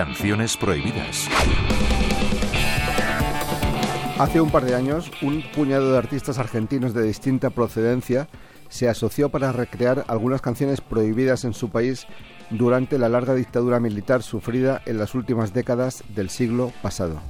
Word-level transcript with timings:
Canciones 0.00 0.56
prohibidas. 0.56 1.28
Hace 4.18 4.40
un 4.40 4.50
par 4.50 4.64
de 4.64 4.74
años, 4.74 5.10
un 5.20 5.42
puñado 5.54 5.92
de 5.92 5.98
artistas 5.98 6.38
argentinos 6.38 6.94
de 6.94 7.02
distinta 7.02 7.50
procedencia 7.50 8.26
se 8.70 8.88
asoció 8.88 9.28
para 9.28 9.52
recrear 9.52 10.06
algunas 10.08 10.40
canciones 10.40 10.80
prohibidas 10.80 11.44
en 11.44 11.52
su 11.52 11.68
país 11.68 12.06
durante 12.48 12.96
la 12.96 13.10
larga 13.10 13.34
dictadura 13.34 13.78
militar 13.78 14.22
sufrida 14.22 14.80
en 14.86 14.96
las 14.96 15.14
últimas 15.14 15.52
décadas 15.52 16.02
del 16.08 16.30
siglo 16.30 16.72
pasado. 16.80 17.20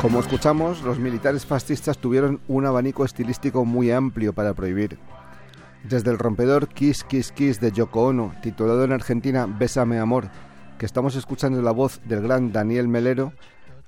Como 0.00 0.20
escuchamos, 0.20 0.80
los 0.80 0.98
militares 0.98 1.44
fascistas 1.44 1.98
tuvieron 1.98 2.40
un 2.48 2.64
abanico 2.64 3.04
estilístico 3.04 3.66
muy 3.66 3.90
amplio 3.90 4.32
para 4.32 4.54
prohibir. 4.54 4.98
Desde 5.84 6.10
el 6.10 6.18
rompedor 6.18 6.68
Kiss 6.68 7.04
Kiss 7.04 7.32
Kiss 7.32 7.60
de 7.60 7.70
Yoko 7.70 8.06
Ono, 8.06 8.32
titulado 8.42 8.82
en 8.84 8.92
Argentina 8.92 9.46
Bésame 9.46 9.98
Amor, 9.98 10.30
que 10.78 10.86
estamos 10.86 11.16
escuchando 11.16 11.60
la 11.60 11.72
voz 11.72 12.00
del 12.06 12.22
gran 12.22 12.50
Daniel 12.50 12.88
Melero, 12.88 13.34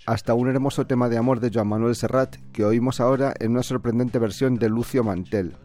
hasta 0.04 0.34
un 0.34 0.50
hermoso 0.50 0.86
tema 0.86 1.08
de 1.08 1.16
amor 1.16 1.40
de 1.40 1.50
Joan 1.50 1.68
Manuel 1.68 1.96
Serrat, 1.96 2.36
que 2.52 2.66
oímos 2.66 3.00
ahora 3.00 3.32
en 3.40 3.52
una 3.52 3.62
sorprendente 3.62 4.18
versión 4.18 4.56
de 4.56 4.68
Lucio 4.68 5.02
Mantel. 5.02 5.56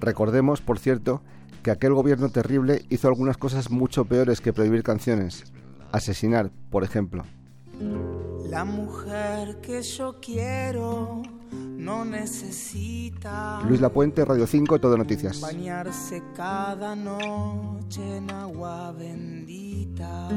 Recordemos, 0.00 0.62
por 0.62 0.78
cierto, 0.78 1.20
que 1.62 1.70
aquel 1.70 1.92
gobierno 1.92 2.30
terrible 2.30 2.86
hizo 2.88 3.08
algunas 3.08 3.36
cosas 3.36 3.70
mucho 3.70 4.06
peores 4.06 4.40
que 4.40 4.54
prohibir 4.54 4.82
canciones. 4.82 5.44
Asesinar, 5.92 6.50
por 6.70 6.82
ejemplo. 6.82 7.24
La 8.56 8.64
mujer 8.64 9.60
que 9.60 9.82
yo 9.82 10.18
quiero 10.18 11.20
no 11.52 12.06
necesita. 12.06 13.60
Luis 13.68 13.82
Lapuente, 13.82 14.24
Radio 14.24 14.46
5, 14.46 14.80
Todo 14.80 14.96
Noticias. 14.96 15.42
Bañarse 15.42 16.22
cada 16.34 16.96
noche 16.96 18.16
en 18.16 18.30
agua 18.30 18.92
bendita. 18.92 20.30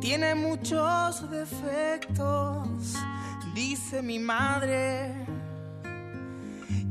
Tiene 0.00 0.34
muchos 0.34 1.30
defectos, 1.30 2.94
dice 3.54 4.00
mi 4.00 4.18
madre, 4.18 5.26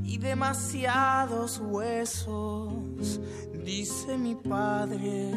y 0.04 0.20
demasiados 0.20 1.60
huesos, 1.66 3.20
dice 3.66 4.20
mi 4.20 4.36
padre 4.36 5.32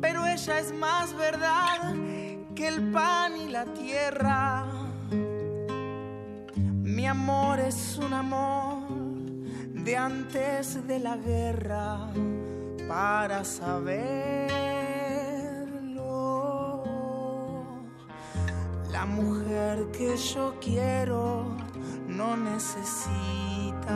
pero 0.00 0.26
ella 0.26 0.60
es 0.60 0.72
más 0.72 1.16
verdad 1.16 1.94
que 2.58 2.66
el 2.66 2.90
pan 2.90 3.36
y 3.36 3.48
la 3.50 3.64
tierra. 3.66 4.66
Mi 6.82 7.06
amor 7.06 7.60
es 7.60 7.96
un 7.98 8.12
amor 8.12 8.82
de 9.84 9.96
antes 9.96 10.84
de 10.88 10.98
la 10.98 11.16
guerra 11.18 12.10
para 12.88 13.44
saberlo. 13.44 14.48
La 18.90 19.06
mujer 19.06 19.92
que 19.92 20.16
yo 20.16 20.56
quiero 20.60 21.56
no 22.08 22.36
necesita 22.36 23.92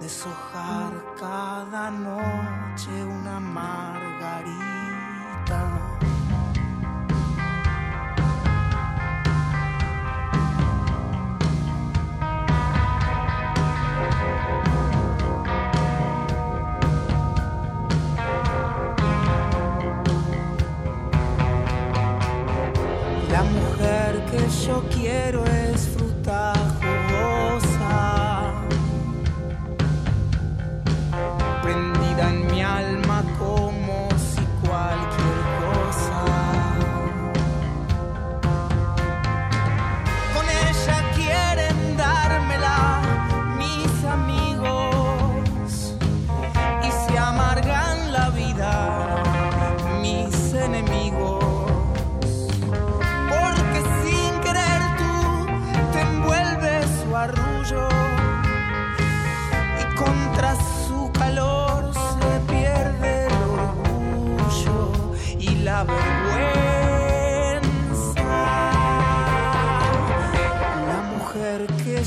deshojar 0.00 0.92
cada 1.20 1.90
noche 1.90 2.88
una 3.04 3.38
margarita. 3.38 4.56
Quiero 25.00 25.44
es 25.44 25.95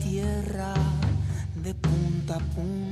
tiene 0.00 0.72
de 1.62 1.74
mujer 1.74 2.91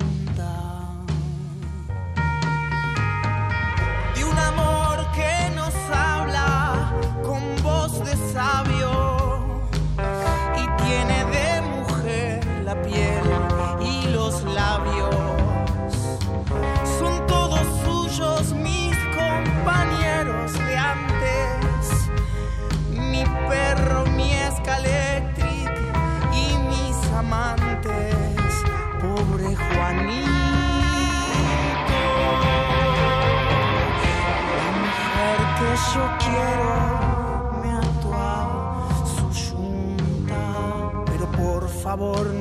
favor 42.00 42.32
no 42.32 42.39